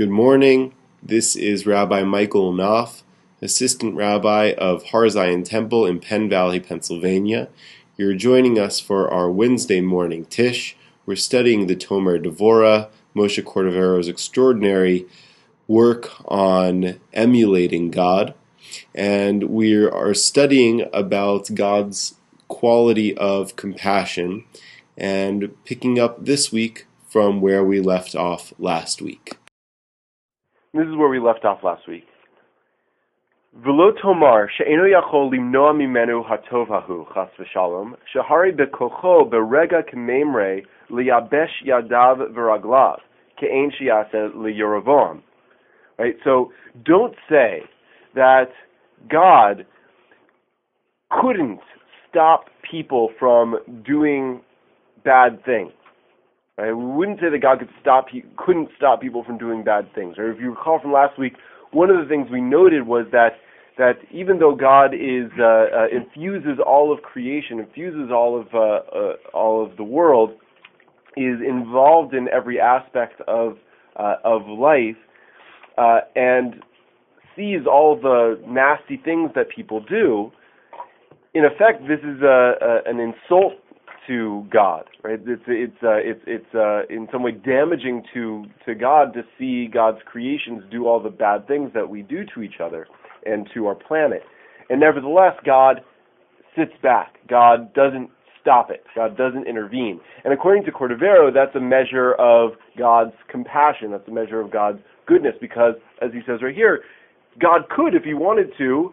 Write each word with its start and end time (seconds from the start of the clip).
Good 0.00 0.08
morning. 0.08 0.72
This 1.02 1.36
is 1.36 1.66
Rabbi 1.66 2.04
Michael 2.04 2.54
Knopf, 2.54 3.02
Assistant 3.42 3.94
Rabbi 3.94 4.54
of 4.56 4.82
Har 4.84 5.06
Zion 5.10 5.44
Temple 5.44 5.84
in 5.84 6.00
Penn 6.00 6.26
Valley, 6.26 6.58
Pennsylvania. 6.58 7.50
You're 7.98 8.14
joining 8.14 8.58
us 8.58 8.80
for 8.80 9.12
our 9.12 9.30
Wednesday 9.30 9.82
morning 9.82 10.24
Tisch. 10.24 10.74
We're 11.04 11.16
studying 11.16 11.66
the 11.66 11.76
Tomer 11.76 12.18
Devora, 12.18 12.88
Moshe 13.14 13.44
Cordovero's 13.44 14.08
extraordinary 14.08 15.04
work 15.68 16.10
on 16.24 16.98
emulating 17.12 17.90
God. 17.90 18.32
And 18.94 19.50
we 19.50 19.84
are 19.84 20.14
studying 20.14 20.88
about 20.94 21.54
God's 21.54 22.14
quality 22.48 23.14
of 23.18 23.54
compassion 23.54 24.46
and 24.96 25.54
picking 25.66 25.98
up 25.98 26.24
this 26.24 26.50
week 26.50 26.86
from 27.06 27.42
where 27.42 27.62
we 27.62 27.82
left 27.82 28.14
off 28.14 28.54
last 28.58 29.02
week. 29.02 29.36
This 30.72 30.86
is 30.86 30.96
where 30.96 31.08
we 31.08 31.18
left 31.18 31.44
off 31.44 31.64
last 31.64 31.88
week. 31.88 32.04
V'lo 33.58 33.90
tomar 34.00 34.48
yachol 34.60 35.32
limnoa 35.32 35.74
mimenu 35.74 36.22
chas 36.28 37.28
v'shalom 37.38 37.94
bekocho 38.14 39.28
berega 39.28 39.82
k'memre 39.92 40.64
liyabesh 40.88 41.64
yadav 41.66 42.32
v'raglav 42.32 43.00
ke'en 43.40 43.72
sheyase. 43.72 45.22
Right. 45.98 46.14
So 46.22 46.52
don't 46.84 47.16
say 47.28 47.62
that 48.14 48.50
God 49.10 49.66
couldn't 51.10 51.58
stop 52.08 52.44
people 52.70 53.10
from 53.18 53.58
doing 53.84 54.40
bad 55.04 55.44
things. 55.44 55.72
Right? 56.60 56.72
We 56.72 56.84
wouldn't 56.84 57.20
say 57.20 57.30
that 57.30 57.40
God 57.40 57.58
could 57.58 57.70
stop, 57.80 58.08
he 58.10 58.22
couldn't 58.36 58.68
stop 58.76 59.00
people 59.00 59.24
from 59.24 59.38
doing 59.38 59.64
bad 59.64 59.92
things. 59.94 60.18
Or 60.18 60.30
if 60.30 60.38
you 60.38 60.50
recall 60.50 60.78
from 60.78 60.92
last 60.92 61.18
week, 61.18 61.34
one 61.72 61.88
of 61.88 61.96
the 61.96 62.08
things 62.08 62.28
we 62.30 62.40
noted 62.40 62.86
was 62.86 63.06
that 63.12 63.30
that 63.78 63.94
even 64.12 64.40
though 64.40 64.54
God 64.54 64.92
is 64.92 65.30
uh, 65.38 65.44
uh, 65.44 65.86
infuses 65.90 66.58
all 66.64 66.92
of 66.92 67.00
creation, 67.00 67.60
infuses 67.60 68.10
all 68.12 68.38
of 68.38 68.48
uh, 68.52 68.58
uh 68.58 69.12
all 69.32 69.64
of 69.64 69.76
the 69.78 69.84
world, 69.84 70.32
is 71.16 71.40
involved 71.46 72.12
in 72.12 72.28
every 72.28 72.60
aspect 72.60 73.22
of 73.22 73.56
uh, 73.96 74.16
of 74.22 74.46
life, 74.46 74.96
uh, 75.78 76.00
and 76.14 76.56
sees 77.34 77.60
all 77.66 77.98
the 77.98 78.38
nasty 78.46 79.00
things 79.02 79.30
that 79.34 79.48
people 79.48 79.80
do. 79.80 80.30
In 81.32 81.44
effect, 81.44 81.82
this 81.88 82.00
is 82.00 82.20
a, 82.22 82.52
a, 82.60 82.90
an 82.90 82.98
insult 82.98 83.54
to 84.06 84.46
God, 84.52 84.84
right? 85.02 85.20
It's 85.26 85.42
it's 85.46 85.76
uh, 85.82 85.96
it's 85.96 86.20
it's 86.26 86.54
uh, 86.54 86.82
in 86.88 87.08
some 87.12 87.22
way 87.22 87.32
damaging 87.32 88.02
to 88.14 88.44
to 88.66 88.74
God 88.74 89.12
to 89.14 89.22
see 89.38 89.66
God's 89.66 89.98
creations 90.04 90.62
do 90.70 90.86
all 90.86 91.02
the 91.02 91.10
bad 91.10 91.46
things 91.46 91.70
that 91.74 91.88
we 91.88 92.02
do 92.02 92.24
to 92.34 92.42
each 92.42 92.60
other 92.62 92.86
and 93.26 93.48
to 93.54 93.66
our 93.66 93.74
planet. 93.74 94.22
And 94.68 94.80
nevertheless, 94.80 95.34
God 95.44 95.82
sits 96.56 96.72
back. 96.82 97.16
God 97.28 97.72
doesn't 97.74 98.10
stop 98.40 98.70
it. 98.70 98.84
God 98.94 99.16
doesn't 99.16 99.46
intervene. 99.46 100.00
And 100.24 100.32
according 100.32 100.64
to 100.64 100.72
Cordovero, 100.72 101.32
that's 101.32 101.54
a 101.54 101.60
measure 101.60 102.14
of 102.14 102.52
God's 102.78 103.12
compassion. 103.28 103.90
That's 103.90 104.08
a 104.08 104.12
measure 104.12 104.40
of 104.40 104.50
God's 104.50 104.78
goodness 105.06 105.34
because, 105.40 105.74
as 106.00 106.10
he 106.12 106.20
says 106.26 106.40
right 106.42 106.54
here, 106.54 106.80
God 107.38 107.68
could, 107.68 107.94
if 107.94 108.02
he 108.02 108.14
wanted 108.14 108.52
to, 108.58 108.92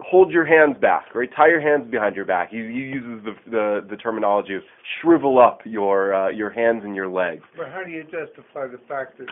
hold 0.00 0.32
your 0.32 0.44
hands 0.44 0.76
back, 0.80 1.14
right? 1.14 1.28
Tie 1.36 1.48
your 1.48 1.60
hands 1.60 1.90
behind 1.90 2.16
your 2.16 2.24
back. 2.24 2.50
He, 2.50 2.56
he 2.56 2.62
uses 2.62 3.24
the, 3.24 3.50
the, 3.50 3.86
the 3.90 3.96
terminology 3.96 4.54
of 4.54 4.62
shrivel 5.00 5.38
up 5.38 5.60
your 5.64 6.14
uh, 6.14 6.28
your 6.30 6.50
hands 6.50 6.82
and 6.84 6.96
your 6.96 7.08
legs. 7.08 7.42
But 7.56 7.68
how 7.68 7.82
do 7.84 7.90
you 7.90 8.02
justify 8.04 8.66
the 8.66 8.80
fact 8.88 9.18
that 9.18 9.28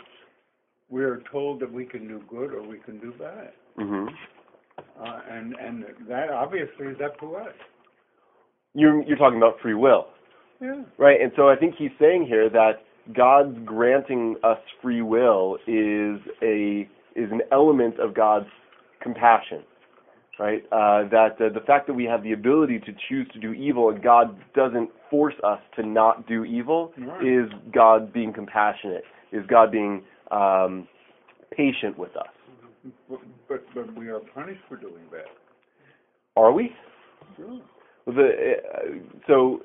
we're 0.88 1.22
told 1.30 1.60
that 1.60 1.72
we 1.72 1.84
can 1.84 2.06
do 2.06 2.22
good 2.28 2.52
or 2.52 2.66
we 2.66 2.78
can 2.78 3.00
do 3.00 3.12
bad? 3.18 3.52
Mm-hmm. 3.78 4.06
Uh, 5.00 5.20
and 5.30 5.54
and 5.56 5.84
that 6.08 6.30
obviously 6.30 6.86
is 6.86 6.96
up 7.04 7.18
to 7.20 7.36
us. 7.36 7.54
You're 8.74 9.02
you're 9.02 9.18
talking 9.18 9.38
about 9.38 9.54
free 9.60 9.74
will, 9.74 10.06
yeah. 10.60 10.82
right? 10.96 11.20
And 11.20 11.32
so 11.36 11.48
I 11.48 11.56
think 11.56 11.74
he's 11.76 11.90
saying 12.00 12.26
here 12.26 12.48
that 12.50 12.84
God's 13.14 13.58
granting 13.64 14.36
us 14.44 14.58
free 14.80 15.02
will 15.02 15.56
is 15.66 16.20
a 16.40 16.88
is 17.16 17.30
an 17.32 17.42
element 17.50 17.98
of 17.98 18.14
God's 18.14 18.46
compassion 19.02 19.64
right? 20.42 20.64
Uh, 20.72 21.08
that 21.10 21.36
uh, 21.40 21.52
the 21.54 21.64
fact 21.64 21.86
that 21.86 21.94
we 21.94 22.04
have 22.04 22.24
the 22.24 22.32
ability 22.32 22.80
to 22.80 22.92
choose 23.08 23.28
to 23.32 23.38
do 23.38 23.52
evil 23.52 23.90
and 23.90 24.02
God 24.02 24.36
doesn't 24.56 24.90
force 25.08 25.36
us 25.44 25.60
to 25.76 25.86
not 25.86 26.26
do 26.26 26.44
evil 26.44 26.92
right. 26.98 27.24
is 27.24 27.48
God 27.72 28.12
being 28.12 28.32
compassionate, 28.32 29.04
is 29.30 29.46
God 29.46 29.70
being 29.70 30.02
um, 30.32 30.88
patient 31.56 31.96
with 31.96 32.16
us. 32.16 32.26
But, 33.08 33.20
but, 33.48 33.64
but 33.72 33.96
we 33.96 34.08
are 34.08 34.18
punished 34.34 34.62
for 34.68 34.76
doing 34.76 35.04
that. 35.12 35.26
Are 36.36 36.50
we? 36.50 36.72
Sure. 37.36 37.60
Well, 38.04 38.16
the, 38.16 38.30
uh, 38.74 39.18
so 39.28 39.60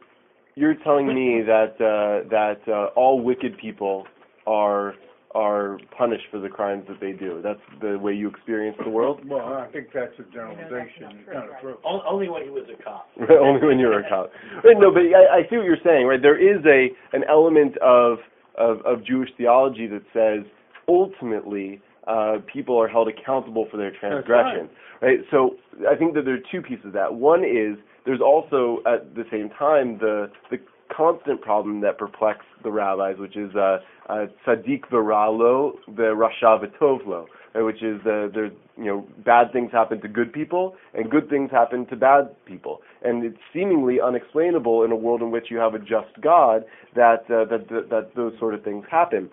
you're 0.54 0.76
telling 0.84 1.08
me 1.08 1.42
that 1.42 1.74
uh, 1.82 2.30
that 2.30 2.72
uh, 2.72 2.94
all 2.96 3.20
wicked 3.20 3.58
people 3.58 4.06
are 4.46 4.94
are 5.38 5.78
punished 5.96 6.26
for 6.32 6.40
the 6.40 6.50
crimes 6.50 6.84
that 6.88 7.00
they 7.00 7.12
do. 7.12 7.42
That's 7.44 7.62
the 7.80 8.00
way 8.00 8.14
you 8.14 8.28
experience 8.28 8.76
the 8.84 8.90
world. 8.90 9.22
Well, 9.24 9.54
I 9.54 9.68
think 9.72 9.90
that's 9.94 10.18
a 10.18 10.24
generalization. 10.34 11.22
You 11.22 11.34
know, 11.34 11.34
kind 11.34 11.50
of 11.52 11.62
true. 11.62 11.78
Only 11.86 12.28
when 12.28 12.44
he 12.44 12.50
was 12.50 12.66
a 12.74 12.82
cop. 12.82 13.08
Only 13.30 13.68
when 13.68 13.78
you 13.78 13.86
were 13.86 14.00
a 14.00 14.10
cop. 14.10 14.32
Right, 14.64 14.76
no, 14.80 14.92
but 14.92 15.04
I, 15.04 15.38
I 15.38 15.50
see 15.50 15.58
what 15.58 15.66
you're 15.66 15.84
saying. 15.86 16.08
Right, 16.08 16.22
there 16.22 16.42
is 16.42 16.66
a 16.66 16.90
an 17.16 17.24
element 17.30 17.78
of 17.78 18.18
of, 18.58 18.82
of 18.84 19.06
Jewish 19.06 19.30
theology 19.38 19.86
that 19.86 20.02
says 20.12 20.44
ultimately 20.88 21.82
uh, 22.08 22.38
people 22.52 22.82
are 22.82 22.88
held 22.88 23.08
accountable 23.08 23.68
for 23.70 23.78
their 23.78 23.92
transgression. 23.92 24.70
Right. 25.02 25.08
right. 25.08 25.20
So 25.30 25.58
I 25.88 25.96
think 25.96 26.16
that 26.16 26.26
there 26.26 26.34
are 26.34 26.48
two 26.52 26.64
pieces 26.64 26.86
of 26.86 26.94
that. 26.94 27.14
One 27.14 27.44
is 27.44 27.78
there's 28.06 28.22
also 28.22 28.80
at 28.88 29.14
the 29.14 29.26
same 29.30 29.50
time 29.50 30.00
the 30.00 30.32
the 30.50 30.58
constant 30.98 31.42
problem 31.42 31.82
that 31.82 31.98
perplexes 32.00 32.48
the 32.64 32.72
rabbis, 32.72 33.18
which 33.20 33.38
is 33.38 33.56
uh, 33.56 33.78
uh, 34.10 34.26
tzaddik 34.46 34.82
v'ralo 34.92 35.74
v'rasha 35.92 36.60
v'tovlo, 36.64 37.26
which 37.56 37.84
is 37.84 38.00
uh, 38.02 38.28
there's 38.34 38.52
you 38.78 38.86
know 38.86 39.08
bad 39.24 39.52
things 39.54 39.72
happen 39.72 40.02
to 40.02 40.08
good 40.08 40.34
people 40.34 40.76
and 40.96 41.12
good 41.12 41.30
things 41.30 41.52
happen 41.52 41.86
to 41.86 41.96
bad 41.96 42.36
people, 42.46 42.82
and 43.04 43.24
it's 43.24 43.38
seemingly 43.54 44.02
unexplainable 44.02 44.84
in 44.84 44.92
a 44.92 44.96
world 44.96 45.22
in 45.22 45.30
which 45.30 45.46
you 45.52 45.58
have 45.58 45.76
a 45.76 45.80
just 45.80 46.20
God 46.22 46.64
that 46.96 47.22
uh, 47.30 47.46
that, 47.46 47.68
that 47.70 47.90
that 47.92 48.16
those 48.16 48.34
sort 48.40 48.56
of 48.56 48.64
things 48.64 48.84
happen. 48.90 49.30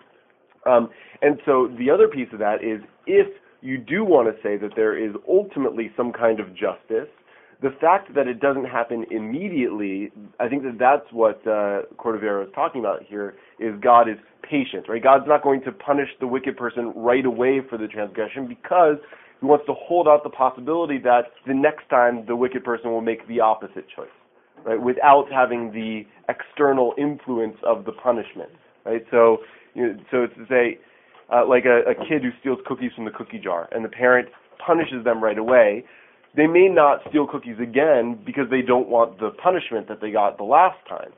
Um, 0.65 0.89
and 1.21 1.39
so 1.45 1.69
the 1.77 1.89
other 1.89 2.07
piece 2.07 2.29
of 2.33 2.39
that 2.39 2.63
is 2.63 2.81
if 3.07 3.27
you 3.61 3.77
do 3.79 4.05
want 4.05 4.27
to 4.27 4.41
say 4.43 4.57
that 4.57 4.75
there 4.75 4.97
is 4.97 5.15
ultimately 5.27 5.91
some 5.97 6.11
kind 6.11 6.39
of 6.39 6.53
justice, 6.53 7.09
the 7.61 7.69
fact 7.79 8.13
that 8.15 8.27
it 8.27 8.39
doesn't 8.39 8.65
happen 8.65 9.05
immediately, 9.11 10.11
I 10.39 10.47
think 10.47 10.63
that 10.63 10.77
that's 10.79 11.11
what 11.11 11.39
uh, 11.47 11.83
Cordovero 11.97 12.45
is 12.45 12.49
talking 12.53 12.81
about 12.81 13.03
here. 13.03 13.35
Is 13.59 13.73
God 13.81 14.09
is 14.09 14.17
patient, 14.43 14.87
right? 14.89 15.01
God's 15.01 15.25
not 15.27 15.43
going 15.43 15.61
to 15.63 15.71
punish 15.71 16.09
the 16.19 16.27
wicked 16.27 16.57
person 16.57 16.91
right 16.95 17.25
away 17.25 17.61
for 17.69 17.77
the 17.77 17.87
transgression 17.87 18.47
because 18.47 18.97
He 19.39 19.45
wants 19.45 19.65
to 19.67 19.73
hold 19.73 20.07
out 20.07 20.23
the 20.23 20.29
possibility 20.29 20.97
that 20.99 21.31
the 21.47 21.53
next 21.53 21.89
time 21.89 22.25
the 22.27 22.35
wicked 22.35 22.63
person 22.63 22.91
will 22.91 23.01
make 23.01 23.27
the 23.27 23.39
opposite 23.39 23.85
choice, 23.95 24.09
right? 24.65 24.81
Without 24.81 25.25
having 25.31 25.71
the 25.71 26.03
external 26.27 26.93
influence 26.97 27.57
of 27.65 27.85
the 27.85 27.91
punishment, 27.93 28.49
right? 28.85 29.05
So, 29.11 29.37
you 29.73 29.87
know, 29.87 29.97
so 30.11 30.23
it's 30.23 30.35
to 30.35 30.45
say, 30.49 30.79
uh, 31.33 31.47
like 31.47 31.65
a, 31.65 31.89
a 31.89 31.95
kid 31.95 32.21
who 32.21 32.29
steals 32.39 32.59
cookies 32.65 32.91
from 32.95 33.05
the 33.05 33.11
cookie 33.11 33.39
jar, 33.39 33.69
and 33.71 33.83
the 33.83 33.89
parent 33.89 34.27
punishes 34.63 35.03
them 35.03 35.23
right 35.23 35.37
away 35.37 35.83
they 36.35 36.47
may 36.47 36.67
not 36.67 36.99
steal 37.09 37.27
cookies 37.27 37.57
again 37.61 38.19
because 38.25 38.49
they 38.49 38.61
don't 38.61 38.89
want 38.89 39.19
the 39.19 39.31
punishment 39.41 39.87
that 39.87 40.01
they 40.01 40.11
got 40.11 40.37
the 40.37 40.43
last 40.43 40.77
time. 40.87 41.11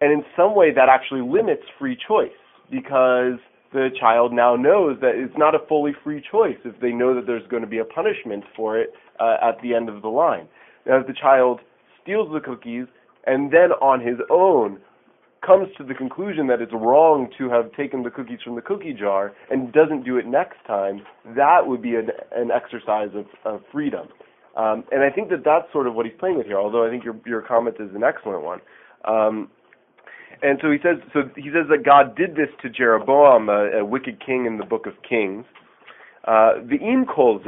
And 0.00 0.12
in 0.12 0.24
some 0.36 0.54
way, 0.54 0.72
that 0.72 0.88
actually 0.88 1.22
limits 1.22 1.62
free 1.78 1.96
choice 1.96 2.36
because 2.70 3.38
the 3.72 3.88
child 3.98 4.32
now 4.32 4.56
knows 4.56 4.98
that 5.00 5.12
it's 5.14 5.36
not 5.36 5.54
a 5.54 5.58
fully 5.68 5.92
free 6.02 6.22
choice 6.30 6.56
if 6.64 6.80
they 6.80 6.90
know 6.90 7.14
that 7.14 7.26
there's 7.26 7.46
going 7.48 7.62
to 7.62 7.68
be 7.68 7.78
a 7.78 7.84
punishment 7.84 8.44
for 8.54 8.78
it 8.78 8.92
uh, 9.20 9.36
at 9.42 9.60
the 9.62 9.74
end 9.74 9.88
of 9.88 10.02
the 10.02 10.08
line. 10.08 10.48
Now, 10.86 11.00
if 11.00 11.06
the 11.06 11.14
child 11.14 11.60
steals 12.02 12.28
the 12.32 12.40
cookies 12.40 12.86
and 13.26 13.52
then 13.52 13.72
on 13.82 14.00
his 14.00 14.18
own 14.30 14.78
comes 15.44 15.68
to 15.78 15.84
the 15.84 15.94
conclusion 15.94 16.46
that 16.46 16.60
it's 16.60 16.72
wrong 16.72 17.28
to 17.38 17.48
have 17.50 17.72
taken 17.72 18.02
the 18.02 18.10
cookies 18.10 18.38
from 18.42 18.54
the 18.54 18.62
cookie 18.62 18.94
jar 18.94 19.32
and 19.50 19.72
doesn't 19.72 20.04
do 20.04 20.16
it 20.16 20.26
next 20.26 20.56
time, 20.66 21.02
that 21.36 21.66
would 21.66 21.82
be 21.82 21.94
an, 21.94 22.08
an 22.34 22.50
exercise 22.50 23.10
of, 23.14 23.26
of 23.44 23.60
freedom. 23.72 24.08
Um, 24.56 24.84
and 24.90 25.02
I 25.02 25.10
think 25.10 25.28
that 25.30 25.44
that's 25.44 25.70
sort 25.72 25.86
of 25.86 25.94
what 25.94 26.06
he's 26.06 26.14
playing 26.18 26.38
with 26.38 26.46
here. 26.46 26.58
Although 26.58 26.86
I 26.86 26.90
think 26.90 27.04
your 27.04 27.16
your 27.26 27.42
comment 27.42 27.76
is 27.78 27.94
an 27.94 28.02
excellent 28.02 28.42
one. 28.42 28.60
Um, 29.04 29.50
and 30.42 30.58
so 30.60 30.70
he 30.70 30.78
says, 30.82 30.96
so 31.12 31.30
he 31.36 31.50
says 31.52 31.66
that 31.70 31.84
God 31.84 32.16
did 32.16 32.36
this 32.36 32.48
to 32.62 32.68
Jeroboam, 32.68 33.48
a, 33.48 33.78
a 33.78 33.84
wicked 33.84 34.24
king 34.24 34.44
in 34.46 34.58
the 34.58 34.64
Book 34.64 34.86
of 34.86 34.94
Kings. 35.08 35.44
V'im 36.26 37.06
kol. 37.06 37.38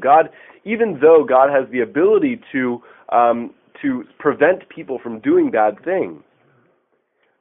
God, 0.00 0.30
even 0.64 0.98
though 1.00 1.24
God 1.28 1.50
has 1.50 1.70
the 1.70 1.80
ability 1.80 2.40
to 2.52 2.82
um, 3.08 3.54
to 3.80 4.04
prevent 4.18 4.68
people 4.68 4.98
from 5.02 5.18
doing 5.20 5.50
bad 5.50 5.82
things, 5.84 6.22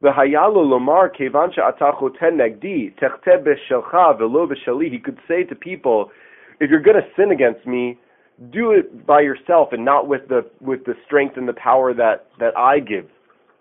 V'hayalo 0.04 0.66
lomar 0.66 1.10
kevan 1.16 1.52
she'ata 1.54 1.92
choten 2.00 2.38
negdi, 2.38 2.94
techte 2.98 3.44
b'shelcha 3.44 4.20
v'lo 4.20 4.50
b'shali. 4.50 4.92
He 4.92 4.98
could 4.98 5.20
say 5.28 5.44
to 5.44 5.56
people, 5.56 6.10
if 6.60 6.70
you're 6.70 6.82
going 6.82 6.98
to 6.98 7.08
sin 7.16 7.32
against 7.32 7.66
me, 7.68 8.00
do 8.52 8.72
it 8.72 9.06
by 9.06 9.22
yourself 9.22 9.70
and 9.72 9.86
not 9.86 10.08
with 10.08 10.28
the 10.28 10.44
with 10.60 10.86
the 10.86 10.96
strength 11.06 11.38
and 11.38 11.48
the 11.48 11.54
power 11.54 11.94
that 11.94 12.28
that 12.40 12.58
I 12.58 12.80
give, 12.80 13.06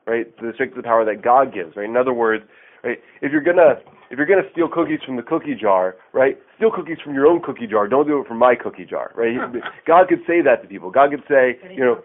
right? 0.06 0.34
The 0.38 0.52
strength 0.54 0.74
and 0.74 0.82
the 0.82 0.86
power 0.86 1.04
that 1.04 1.22
God 1.22 1.52
gives, 1.52 1.76
right? 1.76 1.88
In 1.88 1.96
other 1.96 2.14
words, 2.14 2.44
right? 2.82 2.98
If 3.20 3.32
you're 3.32 3.42
gonna 3.42 3.74
if 4.10 4.16
you're 4.16 4.26
gonna 4.26 4.48
steal 4.52 4.68
cookies 4.68 5.00
from 5.04 5.16
the 5.16 5.22
cookie 5.22 5.54
jar, 5.54 5.96
right? 6.12 6.38
Steal 6.56 6.70
cookies 6.70 6.98
from 7.04 7.14
your 7.14 7.26
own 7.26 7.42
cookie 7.42 7.66
jar. 7.66 7.86
Don't 7.86 8.06
do 8.06 8.20
it 8.20 8.26
from 8.26 8.38
my 8.38 8.54
cookie 8.54 8.86
jar, 8.86 9.12
right? 9.14 9.36
God 9.86 10.08
could 10.08 10.20
say 10.26 10.40
that 10.40 10.62
to 10.62 10.68
people. 10.68 10.90
God 10.90 11.10
could 11.10 11.24
say, 11.28 11.58
you 11.70 11.84
know, 11.84 12.02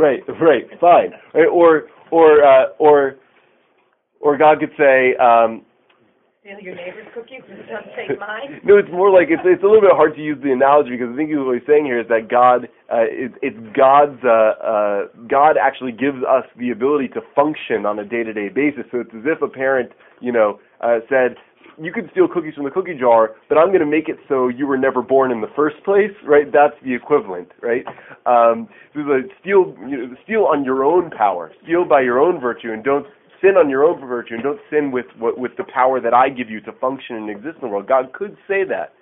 right, 0.00 0.20
right, 0.40 0.64
fine, 0.80 1.12
right? 1.34 1.48
Or 1.48 1.84
or 2.10 2.42
uh, 2.42 2.66
or 2.78 3.16
or 4.20 4.36
God 4.36 4.60
could 4.60 4.72
say, 4.76 5.16
um, 5.16 5.62
Steal 6.40 6.58
your 6.60 6.74
neighbor's 6.74 7.06
cookies 7.14 7.42
and 7.50 7.68
don't 7.68 7.84
take 7.94 8.18
mine? 8.18 8.60
no, 8.64 8.78
it's 8.78 8.88
more 8.90 9.10
like 9.10 9.28
it's 9.28 9.42
it's 9.44 9.62
a 9.62 9.66
little 9.66 9.82
bit 9.82 9.92
hard 9.92 10.16
to 10.16 10.22
use 10.22 10.38
the 10.42 10.52
analogy 10.52 10.90
because 10.90 11.12
I 11.12 11.16
think 11.16 11.30
what 11.34 11.54
he's 11.54 11.66
saying 11.66 11.84
here 11.84 12.00
is 12.00 12.08
that 12.08 12.28
God, 12.30 12.64
uh, 12.88 13.04
it, 13.04 13.32
it's 13.42 13.60
God's 13.76 14.18
uh, 14.24 14.56
uh, 14.56 15.00
God 15.28 15.56
actually 15.60 15.92
gives 15.92 16.24
us 16.24 16.44
the 16.56 16.70
ability 16.70 17.08
to 17.08 17.20
function 17.36 17.84
on 17.84 17.98
a 17.98 18.04
day-to-day 18.04 18.48
basis. 18.48 18.84
So 18.90 19.00
it's 19.00 19.12
as 19.14 19.24
if 19.26 19.42
a 19.42 19.48
parent, 19.48 19.92
you 20.20 20.32
know, 20.32 20.60
uh, 20.80 21.00
said, 21.08 21.36
"You 21.80 21.92
could 21.92 22.10
steal 22.10 22.28
cookies 22.28 22.54
from 22.54 22.64
the 22.64 22.70
cookie 22.70 22.98
jar, 22.98 23.36
but 23.48 23.58
I'm 23.58 23.68
going 23.68 23.80
to 23.80 23.86
make 23.86 24.08
it 24.08 24.18
so 24.28 24.48
you 24.48 24.66
were 24.66 24.78
never 24.78 25.02
born 25.02 25.30
in 25.32 25.40
the 25.40 25.50
first 25.56 25.82
place." 25.84 26.12
Right? 26.24 26.50
That's 26.52 26.76
the 26.84 26.94
equivalent, 26.94 27.52
right? 27.60 27.84
Um, 28.26 28.68
so 28.94 29.02
the 29.02 29.28
steal, 29.40 29.74
you 29.88 29.96
know, 29.96 30.16
steal 30.24 30.44
on 30.44 30.64
your 30.64 30.84
own 30.84 31.10
power, 31.10 31.52
steal 31.62 31.84
by 31.84 32.02
your 32.02 32.18
own 32.18 32.40
virtue, 32.40 32.72
and 32.72 32.84
don't 32.84 33.06
sin 33.40 33.56
on 33.56 33.70
your 33.70 33.84
own 33.84 34.00
virtue 34.06 34.34
and 34.34 34.42
don't 34.42 34.60
sin 34.70 34.90
with 34.92 35.06
with 35.16 35.52
the 35.56 35.64
power 35.64 36.00
that 36.00 36.14
I 36.14 36.28
give 36.28 36.50
you 36.50 36.60
to 36.62 36.72
function 36.72 37.16
and 37.16 37.30
exist 37.30 37.56
in 37.56 37.62
the 37.62 37.68
world. 37.68 37.88
God 37.88 38.12
could 38.12 38.36
say 38.46 38.64
that. 38.64 38.92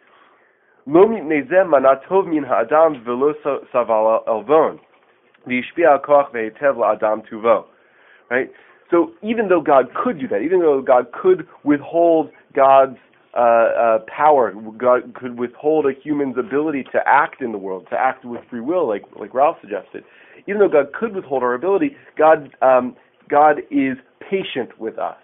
Right? 8.31 8.51
So 8.90 9.12
even 9.23 9.49
though 9.49 9.61
God 9.61 9.87
could 9.94 10.19
do 10.19 10.29
that, 10.29 10.38
even 10.38 10.61
though 10.61 10.81
God 10.81 11.12
could 11.12 11.46
withhold 11.64 12.31
God's 12.55 12.96
uh, 13.37 13.40
uh, 13.40 13.99
power, 14.14 14.55
God 14.76 15.14
could 15.14 15.38
withhold 15.38 15.87
a 15.87 15.93
human's 16.02 16.37
ability 16.38 16.85
to 16.93 17.00
act 17.06 17.43
in 17.43 17.52
the 17.52 17.58
world, 17.58 17.87
to 17.90 17.96
act 17.96 18.25
with 18.25 18.40
free 18.49 18.61
will, 18.61 18.88
like 18.88 19.02
like 19.19 19.35
Ralph 19.35 19.58
suggested. 19.61 20.05
Even 20.46 20.61
though 20.61 20.69
God 20.69 20.93
could 20.99 21.14
withhold 21.14 21.43
our 21.43 21.55
ability, 21.55 21.96
God 22.17 22.50
um, 22.62 22.96
God 23.29 23.58
is 23.70 23.96
patient 24.31 24.79
with 24.79 24.99
us. 24.99 25.17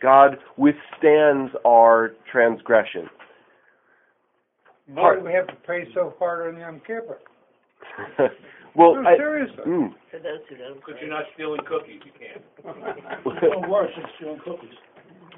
God 0.00 0.38
withstands 0.56 1.52
our 1.64 2.12
transgression. 2.30 3.08
Why 4.86 5.16
do 5.16 5.24
we 5.24 5.32
have 5.32 5.46
to 5.48 5.56
pray 5.64 5.88
so 5.94 6.14
hard 6.18 6.54
on 6.54 6.60
Yom 6.60 6.80
Kippur? 6.86 7.18
well, 8.78 8.94
no, 9.02 9.08
I, 9.08 9.16
seriously. 9.16 9.64
mm, 9.66 9.92
For 10.10 10.18
those 10.18 10.40
who 10.48 10.56
don't. 10.56 10.76
Because 10.76 10.94
you're 11.00 11.10
not 11.10 11.24
stealing 11.34 11.60
cookies, 11.66 12.00
you 12.04 12.12
can't. 12.18 12.44
Or 13.26 13.68
worse, 13.68 13.90
it's 13.96 14.08
stealing 14.16 14.40
cookies. 14.44 14.74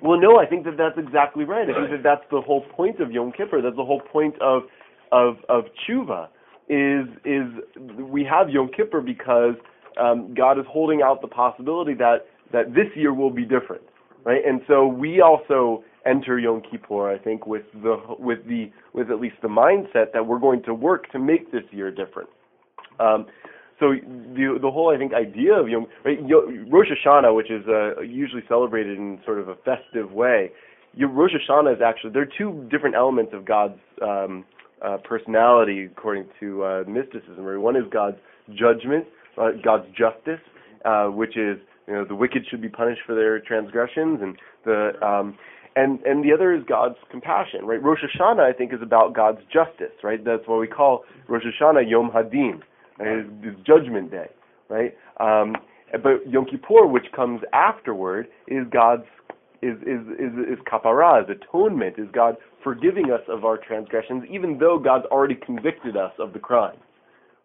well, 0.02 0.20
no, 0.20 0.38
I 0.38 0.46
think 0.46 0.64
that 0.64 0.76
that's 0.76 0.98
exactly 0.98 1.44
right. 1.44 1.68
I 1.68 1.74
think 1.74 1.90
that 1.90 2.02
that's 2.02 2.24
the 2.30 2.40
whole 2.40 2.62
point 2.76 3.00
of 3.00 3.10
Yom 3.10 3.32
Kippur. 3.32 3.60
That's 3.62 3.76
the 3.76 3.84
whole 3.84 4.00
point 4.00 4.34
of 4.40 4.62
of 5.12 5.36
of 5.48 5.64
tshuva. 5.88 6.28
Is 6.68 7.08
is 7.24 7.46
we 7.98 8.24
have 8.24 8.48
Yom 8.50 8.70
Kippur 8.76 9.00
because 9.00 9.54
um, 10.00 10.32
God 10.34 10.58
is 10.58 10.64
holding 10.68 11.02
out 11.02 11.20
the 11.20 11.28
possibility 11.28 11.94
that 11.94 12.26
that 12.52 12.74
this 12.74 12.86
year 12.94 13.12
will 13.14 13.30
be 13.30 13.42
different, 13.44 13.82
right? 14.24 14.42
And 14.46 14.60
so 14.68 14.86
we 14.86 15.20
also 15.20 15.82
enter 16.06 16.38
Yom 16.38 16.62
Kippur, 16.70 17.10
I 17.10 17.18
think, 17.18 17.46
with 17.46 17.64
the 17.82 17.96
with 18.18 18.46
the 18.46 18.70
with 18.94 19.10
at 19.10 19.20
least 19.20 19.36
the 19.42 19.48
mindset 19.48 20.12
that 20.12 20.24
we're 20.26 20.38
going 20.38 20.62
to 20.64 20.74
work 20.74 21.10
to 21.12 21.18
make 21.18 21.50
this 21.52 21.64
year 21.72 21.90
different. 21.90 22.28
Um, 23.00 23.26
so 23.80 23.94
the 23.94 24.58
the 24.60 24.70
whole 24.70 24.94
I 24.94 24.98
think 24.98 25.14
idea 25.14 25.54
of 25.54 25.68
Yom 25.68 25.86
right, 26.04 26.18
Rosh 26.68 26.88
Hashanah, 26.88 27.34
which 27.34 27.50
is 27.50 27.64
uh, 27.66 28.00
usually 28.02 28.42
celebrated 28.46 28.98
in 28.98 29.18
sort 29.24 29.38
of 29.38 29.48
a 29.48 29.54
festive 29.56 30.12
way, 30.12 30.50
Rosh 30.98 31.32
Hashanah 31.32 31.76
is 31.76 31.82
actually 31.82 32.12
there 32.12 32.22
are 32.22 32.32
two 32.38 32.68
different 32.70 32.94
elements 32.94 33.32
of 33.34 33.46
God's 33.46 33.80
um, 34.02 34.44
uh, 34.84 34.98
personality 35.02 35.88
according 35.90 36.26
to 36.40 36.64
uh, 36.64 36.84
mysticism. 36.86 37.40
Right? 37.40 37.56
One 37.56 37.76
is 37.76 37.84
God's 37.90 38.18
judgment, 38.50 39.06
uh, 39.38 39.50
God's 39.64 39.86
justice, 39.96 40.40
uh, 40.84 41.06
which 41.06 41.36
is 41.36 41.58
you 41.86 41.94
know 41.94 42.04
the 42.04 42.14
wicked 42.14 42.42
should 42.50 42.60
be 42.60 42.68
punished 42.68 43.00
for 43.06 43.14
their 43.14 43.40
transgressions, 43.40 44.20
and 44.20 44.36
the 44.64 44.92
um, 45.02 45.38
and 45.76 46.00
and 46.00 46.24
the 46.24 46.32
other 46.34 46.52
is 46.54 46.62
God's 46.68 46.96
compassion. 47.10 47.64
Right? 47.64 47.82
Rosh 47.82 48.00
Hashanah 48.00 48.40
I 48.40 48.52
think 48.52 48.72
is 48.72 48.82
about 48.82 49.14
God's 49.14 49.40
justice. 49.52 49.94
Right? 50.02 50.22
That's 50.24 50.46
what 50.46 50.60
we 50.60 50.66
call 50.66 51.04
Rosh 51.28 51.44
Hashanah 51.44 51.88
Yom 51.88 52.10
Hadin, 52.10 52.60
right? 53.00 53.26
It's, 53.42 53.66
Judgment 53.66 54.10
Day. 54.10 54.28
Right? 54.68 54.96
Um, 55.18 55.56
but 55.92 56.30
Yom 56.30 56.46
Kippur, 56.46 56.86
which 56.86 57.06
comes 57.14 57.40
afterward, 57.52 58.28
is 58.46 58.66
God's 58.70 59.04
is 59.62 59.76
is 59.82 60.06
is, 60.18 60.32
is 60.52 60.58
kapara, 60.70 61.24
is 61.24 61.36
atonement, 61.36 61.96
is 61.98 62.06
God 62.12 62.36
forgiving 62.62 63.10
us 63.10 63.20
of 63.28 63.44
our 63.44 63.58
transgressions, 63.58 64.24
even 64.30 64.58
though 64.58 64.78
God's 64.78 65.06
already 65.06 65.34
convicted 65.34 65.96
us 65.96 66.12
of 66.18 66.32
the 66.32 66.38
crime 66.38 66.76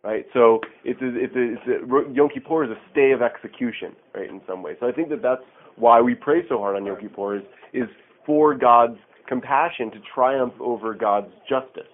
right? 0.06 0.26
So 0.34 0.62
it's 0.84 1.02
a, 1.02 1.08
it's 1.08 1.36
a, 1.36 1.54
it's 1.54 1.84
a, 1.84 2.14
Yom 2.14 2.30
Kippur 2.32 2.64
is 2.64 2.70
a 2.70 2.80
stay 2.92 3.12
of 3.12 3.22
execution, 3.22 3.96
right? 4.14 4.30
In 4.30 4.40
some 4.48 4.62
way. 4.62 4.74
So 4.80 4.88
I 4.88 4.92
think 4.92 5.10
that 5.10 5.22
that's 5.22 5.42
why 5.78 6.00
we 6.00 6.14
pray 6.14 6.44
so 6.48 6.60
hard 6.60 6.76
on 6.76 6.86
Yom 6.86 6.98
Kippur 7.02 7.38
is, 7.38 7.44
is 7.74 7.90
for 8.26 8.56
God's 8.56 8.98
compassion 9.28 9.90
to 9.92 9.98
triumph 10.14 10.54
over 10.60 10.94
God's 10.94 11.32
justice. 11.50 11.90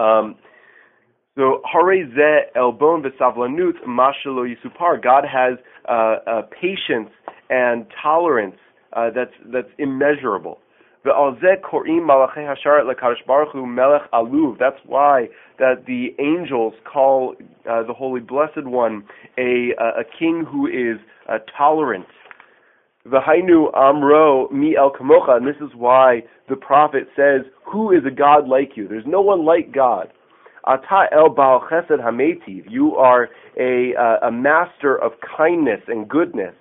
Um, 0.00 0.36
so 1.38 1.62
Hare 1.64 2.04
ze 2.16 2.50
elbon 2.56 3.04
v'savlanut 3.04 3.84
mashalo 3.86 4.44
yisupar. 4.44 5.00
God 5.00 5.24
has 5.24 5.56
uh, 5.88 6.16
uh, 6.26 6.42
patience 6.60 7.10
and 7.48 7.86
tolerance 8.02 8.56
uh, 8.94 9.10
that's 9.14 9.30
that's 9.52 9.68
immeasurable. 9.78 10.58
Ve'alzeh 11.04 11.60
korim 11.62 12.08
malachei 12.08 12.38
hasharet 12.38 12.92
lekadosh 12.92 13.24
baruch 13.24 13.52
hu 13.52 13.66
melech 13.66 14.10
aluv. 14.12 14.58
That's 14.58 14.80
why 14.84 15.28
that 15.60 15.86
the 15.86 16.08
angels 16.18 16.74
call 16.92 17.36
uh, 17.70 17.84
the 17.84 17.94
Holy 17.94 18.20
Blessed 18.20 18.66
One 18.66 19.04
a 19.38 19.74
a 19.78 20.02
king 20.18 20.44
who 20.44 20.66
is 20.66 20.98
uh, 21.28 21.38
tolerant. 21.56 22.06
V'hainu 23.06 23.72
amro 23.76 24.48
mi 24.48 24.76
el 24.76 24.90
kamocha, 24.90 25.36
and 25.36 25.46
this 25.46 25.56
is 25.60 25.70
why 25.76 26.24
the 26.48 26.56
prophet 26.56 27.06
says, 27.14 27.42
"Who 27.64 27.92
is 27.92 28.02
a 28.04 28.10
God 28.10 28.48
like 28.48 28.76
you?" 28.76 28.88
There's 28.88 29.06
no 29.06 29.20
one 29.20 29.44
like 29.44 29.70
God. 29.72 30.12
Ata 30.68 31.08
el 31.12 31.30
baal 31.30 31.66
chesed 31.70 31.98
hametiv. 31.98 32.70
You 32.70 32.94
are 32.96 33.30
a 33.58 33.94
uh, 33.96 34.28
a 34.28 34.30
master 34.30 34.96
of 34.96 35.12
kindness 35.36 35.80
and 35.88 36.06
goodness. 36.06 36.54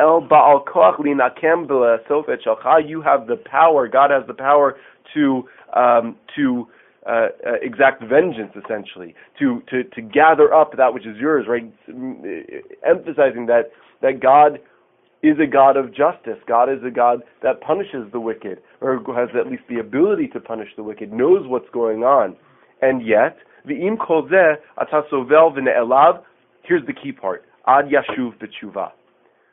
El 0.00 0.22
baal 0.22 0.64
koach 0.64 0.98
linakem 0.98 1.68
sofet 2.08 2.38
shalcha. 2.46 2.88
You 2.88 3.02
have 3.02 3.26
the 3.26 3.36
power. 3.36 3.86
God 3.86 4.10
has 4.10 4.26
the 4.26 4.34
power 4.34 4.76
to 5.14 5.42
um, 5.76 6.16
to 6.36 6.68
uh, 7.06 7.10
uh, 7.46 7.52
exact 7.60 8.02
vengeance, 8.02 8.52
essentially, 8.56 9.14
to, 9.38 9.62
to 9.70 9.84
to 9.84 10.00
gather 10.00 10.54
up 10.54 10.76
that 10.78 10.94
which 10.94 11.06
is 11.06 11.16
yours. 11.18 11.46
Right, 11.46 11.70
emphasizing 12.88 13.44
that 13.46 13.72
that 14.00 14.20
God 14.20 14.58
is 15.22 15.36
a 15.38 15.46
God 15.46 15.76
of 15.76 15.94
justice. 15.94 16.38
God 16.46 16.70
is 16.70 16.78
a 16.82 16.90
God 16.90 17.22
that 17.42 17.60
punishes 17.60 18.10
the 18.10 18.20
wicked, 18.20 18.60
or 18.80 19.02
has 19.14 19.28
at 19.38 19.50
least 19.50 19.64
the 19.68 19.80
ability 19.80 20.28
to 20.28 20.40
punish 20.40 20.68
the 20.76 20.82
wicked, 20.82 21.12
knows 21.12 21.46
what's 21.46 21.68
going 21.74 22.04
on. 22.04 22.36
And 22.80 23.06
yet, 23.06 23.36
v'im 23.66 23.96
kol 23.98 24.28
zeh 24.28 24.56
ata 24.78 25.02
sovel 25.10 25.52
v'ne'elav, 25.52 26.22
here's 26.62 26.84
the 26.86 26.92
key 26.92 27.12
part, 27.12 27.44
ad 27.66 27.86
yashuv 27.86 28.34
b'tshuva. 28.38 28.90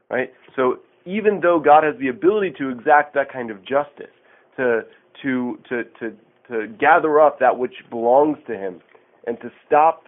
Right? 0.10 0.32
So, 0.56 0.80
even 1.06 1.40
though 1.42 1.60
God 1.60 1.84
has 1.84 1.96
the 2.00 2.10
ability 2.10 2.54
to 2.58 2.70
exact 2.70 3.14
that 3.16 3.32
kind 3.32 3.50
of 3.50 3.62
justice, 3.64 4.12
to, 4.58 4.82
to, 5.22 5.58
to, 5.70 5.84
to, 6.00 6.16
to 6.50 6.68
gather 6.80 7.22
up 7.22 7.40
that 7.40 7.58
which 7.58 7.74
belongs 7.90 8.38
to 8.48 8.58
Him, 8.58 8.82
and 9.26 9.40
to 9.42 9.52
stop 9.66 10.04